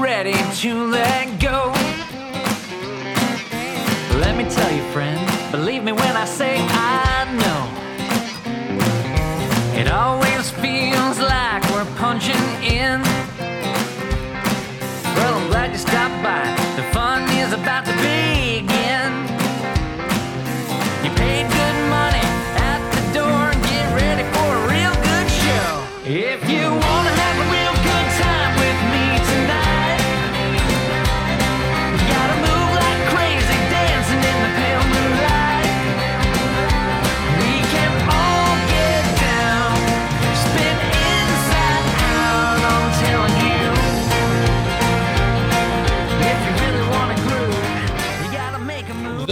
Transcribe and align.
ready 0.00 0.34
to 0.60 0.86
let 0.88 1.40
go. 1.40 1.72
Let 4.18 4.36
me 4.36 4.44
tell 4.48 4.72
you, 4.72 4.82
friend, 4.92 5.18
believe 5.50 5.82
me 5.84 5.92
when 5.92 6.16
I 6.16 6.24
say 6.24 6.58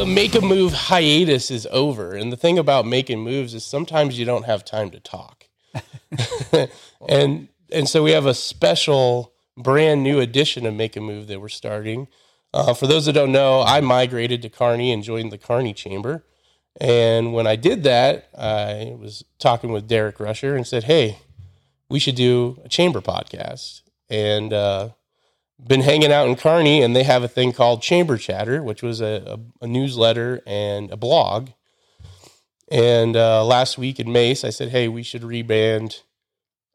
the 0.04 0.14
make 0.14 0.34
a 0.34 0.40
move 0.40 0.72
hiatus 0.72 1.50
is 1.50 1.66
over. 1.70 2.14
And 2.14 2.32
the 2.32 2.36
thing 2.36 2.58
about 2.58 2.86
making 2.86 3.20
moves 3.20 3.54
is 3.54 3.64
sometimes 3.64 4.18
you 4.18 4.24
don't 4.24 4.44
have 4.44 4.64
time 4.64 4.90
to 4.90 5.00
talk. 5.00 5.48
and 7.08 7.48
and 7.72 7.88
so 7.88 8.02
we 8.02 8.12
have 8.12 8.26
a 8.26 8.34
special 8.34 9.32
brand 9.56 10.02
new 10.02 10.20
edition 10.20 10.66
of 10.66 10.74
Make 10.74 10.96
a 10.96 11.00
Move 11.00 11.26
that 11.28 11.40
we're 11.40 11.48
starting. 11.48 12.08
Uh, 12.52 12.74
for 12.74 12.86
those 12.86 13.06
that 13.06 13.14
don't 13.14 13.32
know, 13.32 13.62
I 13.62 13.80
migrated 13.80 14.42
to 14.42 14.48
Kearney 14.48 14.92
and 14.92 15.02
joined 15.02 15.32
the 15.32 15.38
Kearney 15.38 15.72
Chamber. 15.72 16.24
And 16.80 17.32
when 17.32 17.46
I 17.46 17.56
did 17.56 17.82
that, 17.84 18.28
I 18.36 18.94
was 18.98 19.24
talking 19.38 19.72
with 19.72 19.88
Derek 19.88 20.20
Rusher 20.20 20.54
and 20.54 20.66
said, 20.66 20.84
"Hey, 20.84 21.18
we 21.88 21.98
should 21.98 22.16
do 22.16 22.60
a 22.64 22.68
chamber 22.68 23.00
podcast." 23.00 23.82
And 24.08 24.52
uh, 24.52 24.90
been 25.64 25.82
hanging 25.82 26.12
out 26.12 26.28
in 26.28 26.36
Kearney, 26.36 26.82
and 26.82 26.94
they 26.94 27.04
have 27.04 27.22
a 27.22 27.28
thing 27.28 27.52
called 27.52 27.82
Chamber 27.82 28.16
Chatter, 28.18 28.62
which 28.62 28.82
was 28.82 29.00
a, 29.00 29.38
a, 29.60 29.64
a 29.64 29.66
newsletter 29.66 30.40
and 30.46 30.90
a 30.90 30.96
blog. 30.96 31.50
And 32.70 33.16
uh, 33.16 33.44
last 33.44 33.78
week 33.78 34.00
in 34.00 34.12
Mace, 34.12 34.44
I 34.44 34.50
said, 34.50 34.70
"Hey, 34.70 34.88
we 34.88 35.02
should 35.02 35.22
rebrand 35.22 36.02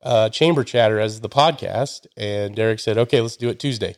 uh, 0.03 0.29
Chamber 0.29 0.63
Chatter 0.63 0.99
as 0.99 1.21
the 1.21 1.29
podcast." 1.29 2.07
And 2.17 2.55
Derek 2.55 2.79
said, 2.79 2.97
"Okay, 2.97 3.21
let's 3.21 3.37
do 3.37 3.49
it 3.49 3.59
Tuesday." 3.59 3.95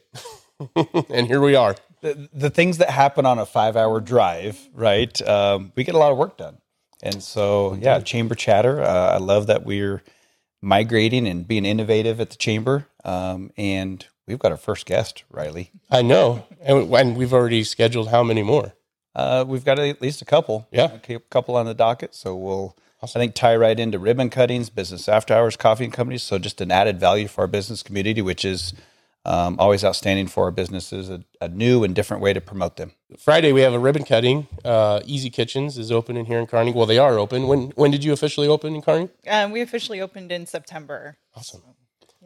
and 1.09 1.27
here 1.27 1.41
we 1.41 1.55
are. 1.55 1.75
the, 2.01 2.29
the 2.33 2.49
things 2.49 2.77
that 2.79 2.89
happen 2.89 3.25
on 3.25 3.39
a 3.39 3.45
five 3.45 3.75
hour 3.77 3.99
drive, 3.99 4.69
right? 4.73 5.19
Um, 5.27 5.71
we 5.75 5.83
get 5.83 5.95
a 5.95 5.97
lot 5.97 6.11
of 6.11 6.17
work 6.17 6.37
done. 6.37 6.57
And 7.03 7.23
so, 7.23 7.77
yeah, 7.81 7.99
chamber 7.99 8.35
chatter. 8.35 8.81
Uh, 8.81 9.15
I 9.15 9.17
love 9.17 9.47
that 9.47 9.65
we're 9.65 10.03
migrating 10.61 11.27
and 11.27 11.47
being 11.47 11.65
innovative 11.65 12.19
at 12.19 12.29
the 12.29 12.35
chamber. 12.35 12.87
Um, 13.03 13.51
and 13.57 14.05
we've 14.27 14.39
got 14.39 14.51
our 14.51 14.57
first 14.57 14.85
guest, 14.85 15.23
Rylie. 15.33 15.69
I 15.89 16.01
know, 16.01 16.45
and, 16.61 16.93
and 16.93 17.17
we've 17.17 17.33
already 17.33 17.63
scheduled 17.63 18.09
how 18.09 18.23
many 18.23 18.43
more? 18.43 18.73
Uh, 19.15 19.43
we've 19.47 19.65
got 19.65 19.79
at 19.79 20.01
least 20.01 20.21
a 20.21 20.25
couple. 20.25 20.67
Yeah. 20.71 20.97
A 21.09 21.19
couple 21.19 21.55
on 21.55 21.65
the 21.65 21.73
docket. 21.73 22.15
So 22.15 22.35
we'll, 22.35 22.77
I 23.01 23.07
think, 23.07 23.33
tie 23.33 23.55
right 23.55 23.77
into 23.77 23.99
ribbon 23.99 24.29
cuttings, 24.29 24.69
business 24.69 25.09
after 25.09 25.33
hours, 25.33 25.57
coffee 25.57 25.83
and 25.83 25.93
companies. 25.93 26.23
So 26.23 26.39
just 26.39 26.61
an 26.61 26.71
added 26.71 26.99
value 26.99 27.27
for 27.27 27.41
our 27.41 27.47
business 27.47 27.83
community, 27.83 28.21
which 28.21 28.45
is 28.45 28.73
um, 29.25 29.57
always 29.59 29.83
outstanding 29.83 30.27
for 30.27 30.45
our 30.45 30.51
businesses, 30.51 31.09
a, 31.09 31.23
a 31.39 31.47
new 31.47 31.83
and 31.83 31.93
different 31.93 32.23
way 32.23 32.33
to 32.33 32.41
promote 32.41 32.77
them. 32.77 32.93
Friday 33.19 33.51
we 33.51 33.61
have 33.61 33.73
a 33.73 33.79
ribbon 33.79 34.03
cutting. 34.03 34.47
Uh, 34.65 35.01
EZ 35.07 35.29
Kitchens 35.31 35.77
is 35.77 35.91
open 35.91 36.17
in 36.17 36.25
here 36.25 36.39
in 36.39 36.47
Kearney. 36.47 36.71
Well, 36.71 36.85
they 36.85 36.97
are 36.97 37.17
open. 37.19 37.47
When 37.47 37.71
when 37.71 37.91
did 37.91 38.03
you 38.03 38.13
officially 38.13 38.47
open 38.47 38.75
in 38.75 38.81
Kearney? 38.81 39.09
Um, 39.27 39.51
we 39.51 39.61
officially 39.61 40.01
opened 40.01 40.31
in 40.31 40.45
September. 40.45 41.17
Awesome. 41.35 41.61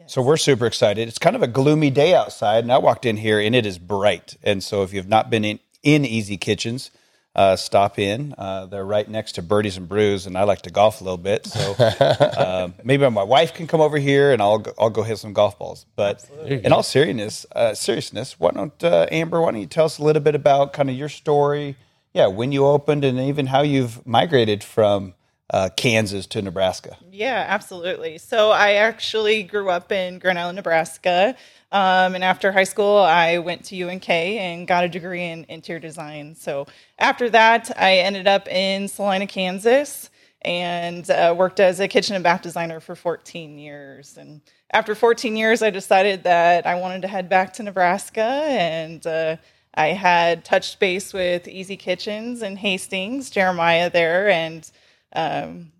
So 0.08 0.22
we're 0.22 0.36
super 0.36 0.66
excited. 0.66 1.08
It's 1.08 1.18
kind 1.18 1.34
of 1.34 1.42
a 1.42 1.48
gloomy 1.48 1.90
day 1.90 2.14
outside, 2.14 2.62
and 2.62 2.72
I 2.72 2.78
walked 2.78 3.06
in 3.06 3.16
here 3.16 3.40
and 3.40 3.56
it 3.56 3.66
is 3.66 3.78
bright. 3.78 4.36
And 4.42 4.62
so 4.62 4.82
if 4.82 4.92
you've 4.92 5.08
not 5.08 5.30
been 5.30 5.44
in, 5.44 5.58
in 5.82 6.04
EZ 6.04 6.36
Kitchens, 6.40 6.90
uh, 7.36 7.54
stop 7.54 7.98
in. 7.98 8.34
Uh, 8.38 8.64
they're 8.64 8.84
right 8.84 9.06
next 9.08 9.32
to 9.32 9.42
Birdies 9.42 9.76
and 9.76 9.86
Brews, 9.86 10.26
and 10.26 10.38
I 10.38 10.44
like 10.44 10.62
to 10.62 10.70
golf 10.70 11.02
a 11.02 11.04
little 11.04 11.18
bit. 11.18 11.46
So 11.46 11.72
uh, 11.78 12.70
maybe 12.82 13.08
my 13.10 13.22
wife 13.22 13.52
can 13.52 13.66
come 13.66 13.82
over 13.82 13.98
here 13.98 14.32
and 14.32 14.40
I'll 14.40 14.58
go, 14.58 14.72
I'll 14.78 14.90
go 14.90 15.02
hit 15.02 15.18
some 15.18 15.34
golf 15.34 15.58
balls. 15.58 15.84
But 15.96 16.28
in 16.46 16.72
all 16.72 16.82
seriousness, 16.82 17.44
uh, 17.54 17.74
seriousness, 17.74 18.40
why 18.40 18.52
don't 18.52 18.82
uh, 18.82 19.06
Amber? 19.10 19.42
Why 19.42 19.52
don't 19.52 19.60
you 19.60 19.66
tell 19.66 19.84
us 19.84 19.98
a 19.98 20.02
little 20.02 20.22
bit 20.22 20.34
about 20.34 20.72
kind 20.72 20.88
of 20.88 20.96
your 20.96 21.10
story? 21.10 21.76
Yeah, 22.14 22.28
when 22.28 22.50
you 22.50 22.64
opened, 22.64 23.04
and 23.04 23.20
even 23.20 23.46
how 23.46 23.60
you've 23.60 24.04
migrated 24.06 24.64
from 24.64 25.12
uh, 25.50 25.68
Kansas 25.76 26.26
to 26.26 26.42
Nebraska. 26.42 26.96
Yeah, 27.10 27.44
absolutely. 27.48 28.18
So 28.18 28.50
I 28.50 28.72
actually 28.74 29.42
grew 29.42 29.70
up 29.70 29.92
in 29.92 30.18
Grand 30.18 30.38
Island, 30.38 30.56
Nebraska. 30.56 31.36
Um, 31.72 32.14
and 32.14 32.24
after 32.24 32.52
high 32.52 32.64
school, 32.64 32.98
I 32.98 33.38
went 33.38 33.64
to 33.66 33.82
UNK 33.82 34.08
and 34.08 34.66
got 34.66 34.84
a 34.84 34.88
degree 34.88 35.24
in 35.24 35.46
interior 35.48 35.80
design. 35.80 36.34
So 36.34 36.66
after 36.98 37.30
that, 37.30 37.70
I 37.76 37.98
ended 37.98 38.26
up 38.26 38.48
in 38.48 38.88
Salina, 38.88 39.26
Kansas, 39.26 40.10
and 40.42 41.08
uh, 41.10 41.34
worked 41.36 41.60
as 41.60 41.80
a 41.80 41.88
kitchen 41.88 42.14
and 42.14 42.22
bath 42.24 42.42
designer 42.42 42.80
for 42.80 42.94
14 42.94 43.58
years. 43.58 44.16
And 44.16 44.40
after 44.72 44.94
14 44.94 45.36
years, 45.36 45.62
I 45.62 45.70
decided 45.70 46.24
that 46.24 46.66
I 46.66 46.76
wanted 46.76 47.02
to 47.02 47.08
head 47.08 47.28
back 47.28 47.52
to 47.54 47.62
Nebraska, 47.62 48.20
and 48.20 49.04
uh, 49.06 49.36
I 49.74 49.88
had 49.88 50.44
touched 50.44 50.80
base 50.80 51.12
with 51.12 51.48
EZ 51.48 51.72
Kitchens 51.78 52.42
and 52.42 52.58
Hastings, 52.58 53.30
Jeremiah 53.30 53.90
there, 53.90 54.28
and 54.28 54.68
um, 55.14 55.72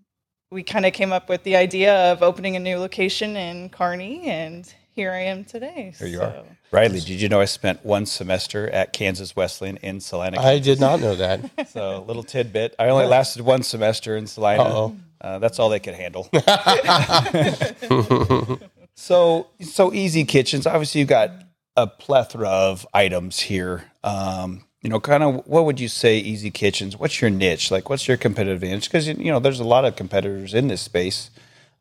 we 0.51 0.63
kind 0.63 0.85
of 0.85 0.93
came 0.93 1.11
up 1.11 1.29
with 1.29 1.43
the 1.43 1.55
idea 1.55 2.11
of 2.11 2.23
opening 2.23 2.55
a 2.55 2.59
new 2.59 2.77
location 2.77 3.35
in 3.35 3.69
Kearney, 3.69 4.27
and 4.27 4.71
here 4.93 5.11
I 5.11 5.23
am 5.23 5.43
today. 5.43 5.93
Here 5.97 6.07
you 6.07 6.21
are. 6.21 6.43
Rylie, 6.71 7.05
did 7.05 7.21
you 7.21 7.29
know 7.29 7.39
I 7.39 7.45
spent 7.45 7.85
one 7.85 8.05
semester 8.05 8.69
at 8.69 8.93
Kansas 8.93 9.35
Wesleyan 9.35 9.77
in 9.77 10.01
Salina? 10.01 10.39
I 10.39 10.59
did 10.59 10.79
not 10.79 10.99
know 10.99 11.15
that. 11.15 11.69
So, 11.69 11.97
a 11.97 12.03
little 12.03 12.23
tidbit. 12.23 12.75
I 12.79 12.89
only 12.89 13.05
lasted 13.05 13.41
one 13.41 13.63
semester 13.63 14.17
in 14.17 14.27
Salina. 14.27 14.63
Uh-oh. 14.63 14.95
Uh, 15.19 15.39
that's 15.39 15.59
all 15.59 15.69
they 15.69 15.79
could 15.79 15.95
handle. 15.95 16.29
so, 18.95 19.47
so 19.61 19.89
EZ 19.91 20.25
Kitchens. 20.27 20.67
Obviously, 20.67 20.99
you've 20.99 21.09
got 21.09 21.31
a 21.75 21.87
plethora 21.87 22.49
of 22.49 22.85
items 22.93 23.39
here. 23.39 23.85
Um, 24.03 24.66
you 24.81 24.89
know, 24.89 24.99
kind 24.99 25.23
of 25.23 25.47
what 25.47 25.65
would 25.65 25.79
you 25.79 25.87
say, 25.87 26.19
EZ 26.19 26.49
Kitchens? 26.53 26.97
What's 26.97 27.21
your 27.21 27.29
niche? 27.29 27.71
Like, 27.71 27.89
what's 27.89 28.07
your 28.07 28.17
competitive 28.17 28.61
advantage? 28.61 28.85
Because 28.85 29.07
you 29.07 29.31
know, 29.31 29.39
there's 29.39 29.59
a 29.59 29.65
lot 29.65 29.85
of 29.85 29.95
competitors 29.95 30.53
in 30.53 30.67
this 30.67 30.81
space 30.81 31.29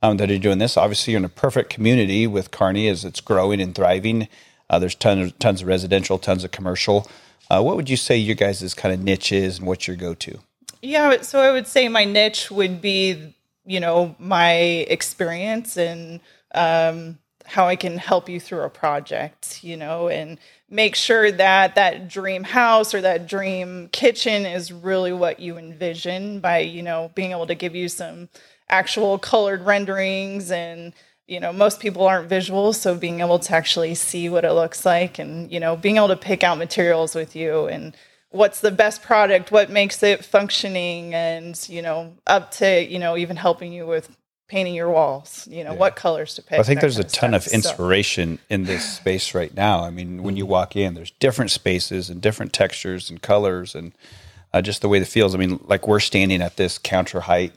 um, 0.03 0.17
that 0.17 0.31
are 0.31 0.39
doing 0.39 0.59
this. 0.59 0.77
Obviously, 0.77 1.13
you're 1.13 1.19
in 1.19 1.25
a 1.25 1.29
perfect 1.29 1.71
community 1.71 2.27
with 2.27 2.51
Kearney 2.51 2.89
as 2.89 3.05
it's 3.05 3.21
growing 3.21 3.61
and 3.61 3.75
thriving. 3.75 4.29
Uh, 4.69 4.79
there's 4.79 4.95
tons 4.95 5.31
of, 5.31 5.39
tons 5.39 5.63
of 5.63 5.69
residential, 5.69 6.19
tons 6.19 6.45
of 6.45 6.51
commercial. 6.51 7.09
Uh, 7.51 7.63
what 7.63 7.77
would 7.77 7.89
you 7.89 7.97
say 7.97 8.17
your 8.17 8.35
guys' 8.35 8.75
kind 8.75 8.93
of 8.93 9.03
niche 9.03 9.31
is, 9.31 9.59
and 9.59 9.67
what's 9.67 9.87
your 9.87 9.97
go-to? 9.97 10.41
Yeah, 10.83 11.21
so 11.23 11.41
I 11.41 11.53
would 11.53 11.67
say 11.67 11.89
my 11.89 12.05
niche 12.05 12.51
would 12.51 12.81
be, 12.81 13.35
you 13.65 13.81
know, 13.81 14.17
my 14.19 14.55
experience 14.55 15.77
and 15.77 16.21
um, 16.55 17.19
how 17.47 17.67
I 17.67 17.77
can 17.77 17.99
help 17.99 18.29
you 18.29 18.41
through 18.41 18.63
a 18.63 18.71
project, 18.71 19.63
you 19.63 19.77
know, 19.77 20.09
and 20.09 20.39
make 20.69 20.97
sure 20.97 21.31
that 21.31 21.75
that 21.77 22.09
dream 22.09 22.45
house 22.45 22.95
or 22.95 23.01
that 23.01 23.27
dream 23.27 23.89
kitchen 23.93 24.47
is 24.47 24.73
really 24.73 25.13
what 25.13 25.41
you 25.41 25.57
envision 25.57 26.41
by, 26.41 26.59
you 26.59 26.83
know, 26.83 27.11
being 27.15 27.31
able 27.31 27.47
to 27.47 27.55
give 27.55 27.75
you 27.75 27.89
some 27.89 28.29
actual 28.69 29.19
colored 29.19 29.63
renderings 29.63 30.51
and 30.51 30.93
you 31.27 31.41
know 31.41 31.53
most 31.53 31.81
people 31.81 32.07
aren't 32.07 32.29
visual 32.29 32.73
so 32.73 32.97
being 32.97 33.21
able 33.21 33.39
to 33.39 33.55
actually 33.55 33.95
see 33.95 34.29
what 34.29 34.45
it 34.45 34.53
looks 34.53 34.85
like 34.85 35.19
and 35.19 35.51
you 35.53 35.61
know 35.61 35.77
being 35.77 35.97
able 35.97 36.09
to 36.09 36.17
pick 36.17 36.43
out 36.43 36.59
materials 36.59 37.15
with 37.15 37.37
you 37.37 37.67
and 37.67 37.97
what's 38.31 38.61
the 38.61 38.71
best 38.71 39.03
product 39.03 39.53
what 39.53 39.71
makes 39.71 40.03
it 40.03 40.25
functioning 40.25 41.15
and 41.15 41.69
you 41.69 41.81
know 41.81 42.13
up 42.27 42.51
to 42.51 42.85
you 42.85 42.99
know 42.99 43.17
even 43.17 43.37
helping 43.37 43.73
you 43.73 43.87
with 43.87 44.17
painting 44.49 44.75
your 44.75 44.89
walls 44.89 45.49
you 45.51 45.65
know 45.65 45.75
what 45.75 45.97
colors 45.97 46.35
to 46.35 46.43
pick 46.43 46.59
I 46.59 46.63
think 46.63 46.81
there's 46.81 46.99
a 46.99 47.05
ton 47.05 47.35
of 47.35 47.43
stuff. 47.43 47.51
So- 47.51 47.57
inspiration 47.71 48.39
in 48.49 48.65
this 48.65 48.97
space 48.97 49.35
right 49.35 49.53
now. 49.55 49.83
I 49.83 49.91
mean, 49.91 50.23
when 50.23 50.37
you 50.37 50.47
walk 50.47 50.77
in, 50.77 50.95
there's 50.95 51.11
different 51.13 51.51
spaces 51.51 52.09
and 52.11 52.21
different 52.21 52.53
textures 52.53 53.11
and 53.11 53.21
colors 53.21 53.75
and 53.75 53.93
uh, 54.53 54.63
just 54.63 54.83
the 54.83 54.89
way 54.89 54.99
it 54.99 55.07
feels. 55.09 55.35
I 55.35 55.39
mean, 55.39 55.59
like 55.67 55.89
we're 55.89 56.01
standing 56.01 56.41
at 56.43 56.57
this 56.57 56.79
counter 56.79 57.21
height 57.21 57.53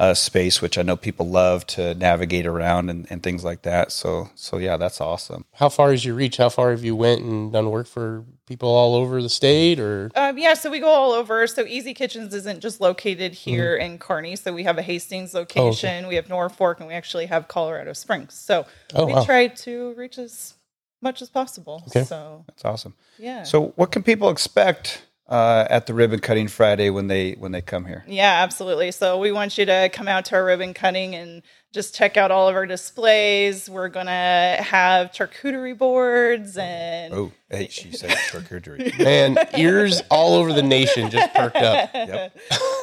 uh, 0.00 0.14
space, 0.14 0.62
which 0.62 0.78
I 0.78 0.82
know 0.82 0.96
people 0.96 1.28
love 1.28 1.66
to 1.68 1.94
navigate 1.94 2.46
around 2.46 2.88
and, 2.88 3.06
and 3.10 3.22
things 3.22 3.42
like 3.44 3.62
that. 3.62 3.90
So, 3.90 4.30
so 4.36 4.58
yeah, 4.58 4.76
that's 4.76 5.00
awesome. 5.00 5.44
How 5.54 5.68
far 5.68 5.92
is 5.92 6.04
your 6.04 6.14
reach? 6.14 6.36
How 6.36 6.48
far 6.48 6.70
have 6.70 6.84
you 6.84 6.94
went 6.94 7.22
and 7.22 7.52
done 7.52 7.70
work 7.70 7.86
for 7.88 8.24
people 8.46 8.68
all 8.68 8.94
over 8.94 9.20
the 9.20 9.28
state 9.28 9.80
or 9.80 10.10
Um, 10.14 10.38
yeah, 10.38 10.54
so 10.54 10.70
we 10.70 10.78
go 10.80 10.88
all 10.88 11.12
over. 11.12 11.46
So 11.48 11.64
EZ 11.64 11.94
Kitchens 11.96 12.32
isn't 12.32 12.60
just 12.60 12.80
located 12.80 13.34
here 13.34 13.74
in 13.76 13.98
Kearney. 13.98 14.36
So 14.36 14.52
we 14.52 14.62
have 14.64 14.78
a 14.78 14.82
Hastings 14.82 15.34
location, 15.34 16.06
we 16.06 16.14
have 16.14 16.28
Norfolk, 16.28 16.78
and 16.78 16.88
we 16.88 16.94
actually 16.94 17.26
have 17.26 17.48
Colorado 17.48 17.92
Springs. 17.92 18.34
So 18.34 18.66
Oh, 18.94 19.04
we 19.06 19.14
wow. 19.14 19.24
try 19.24 19.48
to 19.48 19.94
reach 19.94 20.16
as 20.18 20.54
much 21.02 21.22
as 21.22 21.28
possible. 21.28 21.82
Okay. 21.88 22.04
So 22.04 22.44
That's 22.46 22.64
awesome. 22.64 22.94
yeah. 23.18 23.42
So, 23.42 23.68
what 23.76 23.90
can 23.92 24.02
people 24.02 24.30
expect 24.30 25.02
uh, 25.28 25.66
at 25.68 25.86
the 25.86 25.94
Ribbon 25.94 26.20
Cutting 26.20 26.48
Friday 26.48 26.90
when 26.90 27.06
they 27.08 27.32
when 27.32 27.52
they 27.52 27.60
come 27.60 27.84
here? 27.84 28.04
Yeah, 28.06 28.42
absolutely. 28.42 28.90
So 28.92 29.18
we 29.18 29.32
want 29.32 29.58
you 29.58 29.66
to 29.66 29.90
come 29.92 30.08
out 30.08 30.24
to 30.26 30.36
our 30.36 30.44
ribbon 30.44 30.72
cutting 30.74 31.14
and 31.14 31.42
just 31.74 31.94
check 31.94 32.16
out 32.16 32.30
all 32.30 32.48
of 32.48 32.54
our 32.56 32.64
displays. 32.64 33.68
We're 33.68 33.90
gonna 33.90 34.56
have 34.60 35.12
charcuterie 35.12 35.76
boards 35.76 36.56
and 36.56 37.12
Oh, 37.12 37.32
hey, 37.50 37.68
she 37.70 37.92
said 37.92 38.10
charcuterie. 38.30 38.98
Man, 38.98 39.36
ears 39.56 40.00
all 40.10 40.34
over 40.34 40.52
the 40.54 40.62
nation 40.62 41.10
just 41.10 41.34
perked 41.34 41.56
up. 41.56 41.90
yep. 41.94 42.34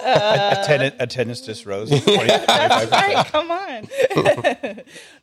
Attendant, 0.06 0.96
attendance 1.00 1.42
just 1.42 1.66
rose 1.66 1.90
20, 2.04 2.04
25%. 2.04 2.92
right, 2.92 3.26
come 3.32 3.50
on. 3.50 3.88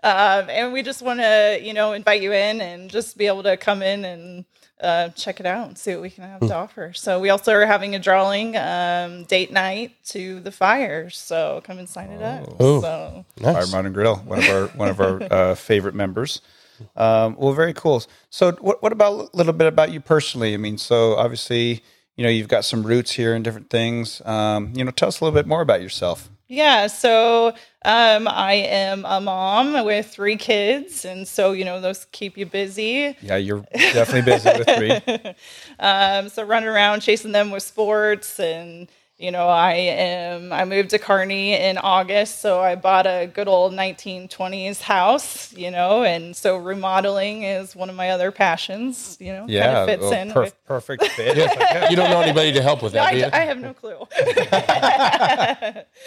um, 0.02 0.50
and 0.50 0.72
we 0.72 0.82
just 0.82 1.02
want 1.02 1.20
to, 1.20 1.60
you 1.62 1.72
know, 1.72 1.92
invite 1.92 2.20
you 2.20 2.32
in 2.32 2.60
and 2.60 2.90
just 2.90 3.16
be 3.16 3.28
able 3.28 3.44
to 3.44 3.56
come 3.56 3.80
in 3.82 4.04
and 4.04 4.44
uh, 4.82 5.08
check 5.10 5.40
it 5.40 5.46
out 5.46 5.68
and 5.68 5.78
see 5.78 5.92
what 5.92 6.02
we 6.02 6.10
can 6.10 6.24
have 6.24 6.40
to 6.40 6.54
offer. 6.54 6.92
So 6.92 7.20
we 7.20 7.30
also 7.30 7.52
are 7.52 7.66
having 7.66 7.94
a 7.94 7.98
drawing 7.98 8.56
um, 8.56 9.24
date 9.24 9.52
night 9.52 9.94
to 10.06 10.40
the 10.40 10.50
fire. 10.50 11.08
So 11.10 11.62
come 11.64 11.78
and 11.78 11.88
sign 11.88 12.10
it 12.10 12.22
up. 12.22 12.56
Oh. 12.60 12.80
So 12.80 13.24
Fire 13.40 13.52
Nice. 13.54 13.72
Mountain 13.72 13.92
Grill, 13.92 14.16
one 14.16 14.38
of 14.40 14.48
our 14.48 14.66
one 14.68 14.88
of 14.88 15.00
our 15.00 15.22
uh, 15.30 15.54
favorite 15.54 15.94
members. 15.94 16.40
Um, 16.96 17.36
well, 17.38 17.52
very 17.52 17.74
cool. 17.74 18.02
So, 18.30 18.52
what, 18.52 18.82
what 18.82 18.92
about 18.92 19.30
a 19.32 19.36
little 19.36 19.52
bit 19.52 19.68
about 19.68 19.92
you 19.92 20.00
personally? 20.00 20.54
I 20.54 20.56
mean, 20.56 20.78
so 20.78 21.14
obviously, 21.14 21.82
you 22.16 22.24
know, 22.24 22.30
you've 22.30 22.48
got 22.48 22.64
some 22.64 22.82
roots 22.82 23.12
here 23.12 23.34
and 23.34 23.44
different 23.44 23.70
things. 23.70 24.20
Um, 24.24 24.72
you 24.74 24.84
know, 24.84 24.90
tell 24.90 25.08
us 25.08 25.20
a 25.20 25.24
little 25.24 25.38
bit 25.38 25.46
more 25.46 25.60
about 25.60 25.80
yourself. 25.82 26.28
Yeah, 26.52 26.88
so 26.88 27.54
um, 27.82 28.28
I 28.28 28.52
am 28.52 29.06
a 29.06 29.22
mom 29.22 29.86
with 29.86 30.08
three 30.08 30.36
kids, 30.36 31.06
and 31.06 31.26
so 31.26 31.52
you 31.52 31.64
know 31.64 31.80
those 31.80 32.04
keep 32.12 32.36
you 32.36 32.44
busy. 32.44 33.16
Yeah, 33.22 33.36
you're 33.36 33.64
definitely 33.72 34.30
busy 34.30 34.50
with 34.58 34.68
three. 34.76 35.34
Um, 35.80 36.28
so 36.28 36.44
running 36.44 36.68
around 36.68 37.00
chasing 37.00 37.32
them 37.32 37.50
with 37.50 37.62
sports, 37.62 38.38
and 38.38 38.86
you 39.22 39.30
know 39.30 39.46
I 39.48 39.72
am. 39.74 40.52
I 40.52 40.64
moved 40.64 40.90
to 40.90 40.98
Kearney 40.98 41.54
in 41.54 41.78
August, 41.78 42.40
so 42.40 42.60
I 42.60 42.74
bought 42.74 43.06
a 43.06 43.30
good 43.32 43.46
old 43.48 43.72
1920s 43.72 44.80
house. 44.82 45.52
You 45.54 45.70
know, 45.70 46.02
and 46.02 46.34
so 46.36 46.56
remodeling 46.56 47.44
is 47.44 47.76
one 47.76 47.88
of 47.88 47.96
my 47.96 48.10
other 48.10 48.30
passions. 48.32 49.16
You 49.20 49.32
know, 49.32 49.46
Yeah, 49.48 49.64
kind 49.66 49.76
of 49.78 49.86
fits 49.86 50.02
well, 50.02 50.12
in. 50.12 50.34
with- 50.34 50.64
perfect 50.66 51.04
fit. 51.16 51.36
You 51.90 51.96
don't 51.96 52.10
know 52.10 52.20
anybody 52.20 52.52
to 52.52 52.62
help 52.62 52.82
with 52.82 52.92
that, 52.94 53.12
do 53.12 53.18
you? 53.18 53.24
I, 53.26 53.42
I 53.42 53.44
have 53.44 53.58
no 53.60 53.72
clue. 53.74 53.98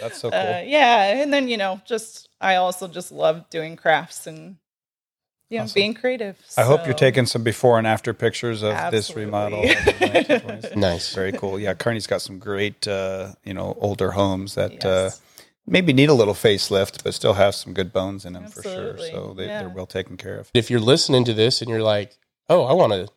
That's 0.00 0.18
so 0.20 0.30
cool. 0.30 0.38
uh, 0.38 0.62
yeah, 0.64 1.20
and 1.22 1.32
then 1.32 1.48
you 1.48 1.56
know, 1.56 1.80
just 1.86 2.28
I 2.40 2.56
also 2.56 2.88
just 2.88 3.12
love 3.12 3.48
doing 3.50 3.76
crafts 3.76 4.26
and 4.26 4.56
you 5.48 5.58
know 5.58 5.66
being 5.74 5.94
creative. 5.94 6.36
I 6.56 6.62
hope 6.62 6.84
you're 6.86 6.94
taking 6.94 7.26
some 7.26 7.42
before 7.42 7.78
and 7.78 7.86
after 7.86 8.12
pictures 8.12 8.62
of 8.62 8.90
this 8.90 9.14
remodel. 9.14 9.60
of 9.62 9.68
the 9.68 9.92
1920s. 9.92 10.76
Nice. 10.76 11.14
Very 11.14 11.32
cool. 11.32 11.58
Yeah, 11.58 11.74
Kearney's 11.74 12.06
got 12.06 12.22
some 12.22 12.38
great, 12.38 12.86
uh, 12.88 13.32
you 13.44 13.54
know, 13.54 13.76
older 13.80 14.12
homes 14.12 14.54
that 14.56 14.84
uh, 14.84 15.10
maybe 15.66 15.92
need 15.92 16.08
a 16.08 16.14
little 16.14 16.34
facelift, 16.34 17.04
but 17.04 17.14
still 17.14 17.34
have 17.34 17.54
some 17.54 17.72
good 17.74 17.92
bones 17.92 18.24
in 18.24 18.32
them 18.32 18.46
for 18.48 18.62
sure. 18.62 18.98
So 18.98 19.34
they, 19.36 19.46
Yeah. 19.46 19.60
they're 19.60 19.68
well 19.68 19.86
taken 19.86 20.16
care 20.16 20.38
of. 20.38 20.50
If 20.54 20.70
you're 20.70 20.80
listening 20.80 21.24
to 21.24 21.32
this 21.32 21.60
and 21.60 21.70
you're 21.70 21.82
like, 21.82 22.16
oh, 22.48 22.64
I 22.64 22.72
want 22.72 22.92
to, 22.92 23.08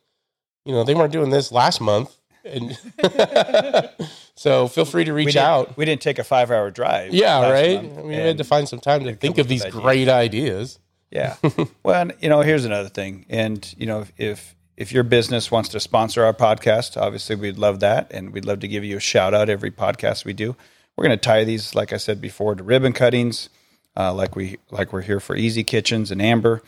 you 0.65 0.73
know, 0.73 0.83
they 0.83 0.93
weren't 0.95 1.11
doing 1.13 1.29
this 1.31 1.51
last 1.51 1.81
month. 1.81 2.15
And 2.45 2.77
so 4.35 4.67
feel 4.67 4.85
free 4.85 5.03
to 5.03 5.13
reach 5.13 5.33
didn't, 5.33 5.41
out. 5.45 5.77
we 5.77 5.85
didn't 5.85 6.01
take 6.01 6.19
a 6.19 6.23
five 6.23 6.51
hour 6.51 6.71
drive. 6.71 7.13
Yeah, 7.13 7.49
right. 7.51 7.83
month, 7.83 8.05
we 8.05 8.13
had 8.15 8.37
to 8.37 8.43
find 8.43 8.67
some 8.67 8.79
time 8.79 9.03
to 9.03 9.15
think 9.15 9.37
of 9.37 9.47
these 9.47 9.63
with 9.63 9.73
ideas. 9.73 9.83
great 9.83 10.07
ideas. 10.09 10.79
Yeah. 11.11 11.35
well, 11.83 12.01
and, 12.01 12.13
you 12.19 12.29
know, 12.29 12.41
here's 12.41 12.65
another 12.65 12.89
thing. 12.89 13.25
And, 13.29 13.73
you 13.77 13.85
know, 13.85 14.01
if, 14.01 14.13
if 14.17 14.55
if 14.79 14.93
your 14.93 15.03
business 15.03 15.51
wants 15.51 15.67
to 15.69 15.79
sponsor 15.79 16.23
our 16.23 16.33
podcast, 16.33 16.95
obviously 16.95 17.35
we'd 17.35 17.57
love 17.57 17.81
that. 17.81 18.09
And 18.11 18.31
we'd 18.31 18.45
love 18.45 18.61
to 18.61 18.67
give 18.67 18.85
you 18.85 18.95
a 18.95 19.01
shout 19.01 19.33
out 19.33 19.49
every 19.49 19.71
podcast 19.71 20.23
we 20.23 20.31
do. 20.31 20.55
We're 20.95 21.03
going 21.05 21.19
to 21.19 21.21
tie 21.21 21.43
these, 21.43 21.75
like 21.75 21.91
I 21.91 21.97
said 21.97 22.21
before, 22.21 22.55
to 22.55 22.63
ribbon 22.63 22.93
cuttings, 22.93 23.49
uh, 23.97 24.13
like 24.13 24.37
we 24.37 24.57
like 24.71 24.93
we're 24.93 25.01
here 25.01 25.19
for 25.19 25.35
EZ 25.35 25.63
Kitchens 25.67 26.11
and 26.11 26.21
Amber. 26.21 26.63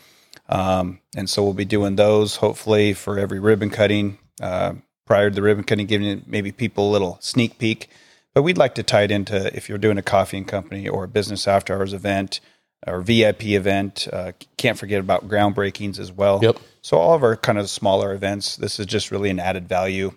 Um, 0.50 1.00
and 1.16 1.28
so 1.28 1.42
we'll 1.42 1.54
be 1.54 1.64
doing 1.64 1.96
those 1.96 2.36
hopefully 2.36 2.92
for 2.92 3.18
every 3.18 3.40
ribbon 3.40 3.70
cutting 3.70 4.18
uh, 4.42 4.74
prior 5.06 5.30
to 5.30 5.34
the 5.34 5.42
ribbon 5.42 5.64
cutting, 5.64 5.86
giving 5.86 6.22
maybe 6.26 6.52
people 6.52 6.90
a 6.90 6.92
little 6.92 7.16
sneak 7.20 7.58
peek. 7.58 7.88
But 8.34 8.42
we'd 8.42 8.58
like 8.58 8.74
to 8.74 8.82
tie 8.82 9.02
it 9.02 9.10
into 9.10 9.54
if 9.56 9.70
you're 9.70 9.78
doing 9.78 9.96
a 9.96 10.02
coffee 10.02 10.36
and 10.36 10.48
company 10.48 10.86
or 10.86 11.04
a 11.04 11.08
business 11.08 11.48
after 11.48 11.74
hours 11.74 11.94
event 11.94 12.40
or 12.86 13.00
VIP 13.00 13.44
event. 13.44 14.08
Uh, 14.12 14.32
can't 14.56 14.78
forget 14.78 15.00
about 15.00 15.28
groundbreakings 15.28 15.98
as 15.98 16.12
well. 16.12 16.40
Yep. 16.42 16.58
So 16.82 16.96
all 16.96 17.14
of 17.14 17.22
our 17.22 17.36
kind 17.36 17.58
of 17.58 17.70
smaller 17.70 18.12
events, 18.12 18.56
this 18.56 18.80
is 18.80 18.86
just 18.86 19.10
really 19.10 19.30
an 19.30 19.38
added 19.38 19.68
value 19.68 20.12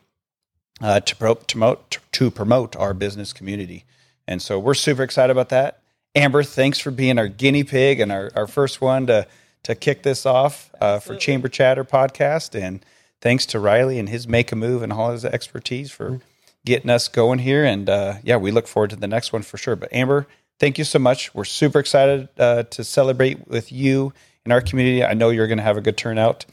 uh, 0.82 1.00
to, 1.00 1.16
pro- 1.16 1.36
promote 1.36 1.98
to 2.12 2.32
promote 2.32 2.76
our 2.76 2.94
business 2.94 3.34
community. 3.34 3.86
And 4.28 4.42
so 4.42 4.58
we're 4.60 4.74
super 4.74 5.04
excited 5.04 5.32
about 5.32 5.50
that. 5.50 5.82
Amber, 6.16 6.44
thanks 6.44 6.80
for 6.80 6.92
being 6.92 7.20
our 7.20 7.28
guinea 7.28 7.64
pig 7.64 8.00
and 8.00 8.12
our, 8.12 8.32
our 8.36 8.48
first 8.48 8.82
one 8.82 9.08
to 9.08 9.28
to 9.66 9.74
kick 9.74 10.04
this 10.04 10.28
off 10.28 10.70
uh, 10.80 11.00
for 11.00 11.16
Chamber 11.16 11.48
Chatter 11.48 11.84
podcast. 11.84 12.60
And 12.60 12.86
thanks 13.20 13.48
to 13.48 13.58
Rylie 13.58 14.00
and 14.00 14.08
his 14.08 14.28
make 14.28 14.52
a 14.52 14.56
move 14.56 14.84
and 14.84 14.94
all 14.94 15.12
his 15.12 15.26
expertise 15.26 15.90
for 15.90 16.22
getting 16.66 16.92
us 16.92 17.08
going 17.08 17.40
here. 17.40 17.66
And 17.66 17.90
uh, 17.90 18.16
yeah, 18.24 18.38
we 18.38 18.52
look 18.52 18.68
forward 18.68 18.92
to 18.92 18.96
the 18.96 19.08
next 19.08 19.34
one 19.34 19.42
for 19.42 19.58
sure. 19.58 19.76
But 19.76 19.92
Amber, 19.92 20.28
thank 20.60 20.78
you 20.78 20.84
so 20.84 21.00
much. 21.00 21.34
We're 21.36 21.46
super 21.46 21.80
excited 21.80 22.30
uh, 22.38 22.64
to 22.64 22.84
celebrate 22.84 23.48
with 23.48 23.72
you 23.72 24.14
in 24.46 24.52
our 24.52 24.62
community. 24.62 25.04
I 25.04 25.14
know 25.14 25.30
you're 25.30 25.48
going 25.48 25.58
to 25.58 25.64
have 25.64 25.78
a 25.78 25.82
good 25.82 25.98
turnout. 25.98 26.46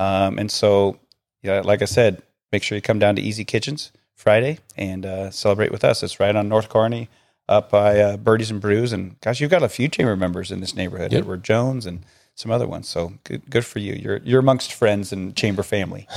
Um, 0.00 0.38
and 0.38 0.50
so, 0.50 0.98
yeah, 1.42 1.60
like 1.60 1.82
I 1.82 1.86
said, 1.86 2.22
make 2.52 2.62
sure 2.62 2.76
you 2.76 2.82
come 2.82 2.98
down 2.98 3.16
to 3.16 3.26
EZ 3.28 3.42
Kitchens 3.46 3.92
Friday 4.14 4.58
and 4.76 5.06
uh, 5.06 5.30
celebrate 5.30 5.72
with 5.72 5.84
us. 5.84 6.02
It's 6.02 6.18
right 6.20 6.34
on 6.34 6.48
North 6.48 6.68
Kearney, 6.68 7.08
up 7.48 7.70
by 7.70 8.00
uh, 8.00 8.16
Birdies 8.16 8.50
and 8.50 8.60
Brews. 8.60 8.92
And 8.92 9.18
gosh, 9.20 9.40
you've 9.40 9.50
got 9.50 9.62
a 9.62 9.68
few 9.68 9.88
chamber 9.88 10.16
members 10.16 10.50
in 10.50 10.60
this 10.60 10.74
neighborhood, 10.74 11.12
Yep. 11.12 11.20
Edward 11.22 11.44
Jones 11.44 11.86
and 11.86 12.04
some 12.34 12.50
other 12.50 12.66
ones. 12.66 12.88
So 12.88 13.14
good, 13.24 13.48
good 13.48 13.64
for 13.64 13.78
you. 13.78 13.94
You're 13.94 14.18
you're 14.24 14.40
amongst 14.40 14.72
friends 14.74 15.12
and 15.12 15.34
chamber 15.36 15.62
family. 15.62 16.06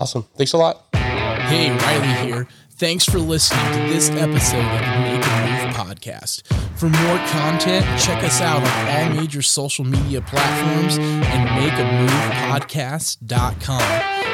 Awesome. 0.00 0.24
Thanks 0.36 0.52
a 0.52 0.56
lot. 0.58 0.86
Hey, 0.92 1.68
Rylie 1.70 2.24
here. 2.26 2.48
Thanks 2.72 3.04
for 3.04 3.20
listening 3.20 3.64
to 3.72 3.92
this 3.94 4.10
episode 4.10 4.58
of 4.58 4.80
the 4.80 5.00
Make 5.02 5.24
a 5.24 5.40
Move 5.40 5.43
podcast. 5.74 6.46
For 6.78 6.88
more 6.88 7.18
content, 7.28 7.84
check 8.00 8.22
us 8.22 8.40
out 8.40 8.62
on 8.62 8.88
all 8.88 9.10
major 9.20 9.42
social 9.42 9.84
media 9.84 10.22
platforms 10.22 10.96
and 10.98 11.48
makeamovepodcast.com. 11.48 13.82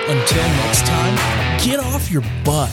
Until 0.09 0.43
next 0.43 0.87
time, 0.87 1.17
get 1.65 1.81
off 1.81 2.11
your 2.11 2.23
butt 2.45 2.71